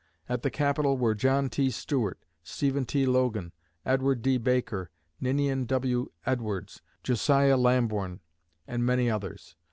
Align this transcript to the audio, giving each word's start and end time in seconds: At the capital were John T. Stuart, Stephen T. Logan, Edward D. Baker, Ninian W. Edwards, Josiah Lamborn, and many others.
At 0.27 0.41
the 0.41 0.49
capital 0.49 0.97
were 0.97 1.13
John 1.13 1.47
T. 1.47 1.69
Stuart, 1.69 2.17
Stephen 2.41 2.85
T. 2.85 3.05
Logan, 3.05 3.51
Edward 3.85 4.23
D. 4.23 4.39
Baker, 4.39 4.89
Ninian 5.19 5.65
W. 5.65 6.09
Edwards, 6.25 6.81
Josiah 7.03 7.55
Lamborn, 7.55 8.19
and 8.65 8.83
many 8.83 9.11
others. 9.11 9.55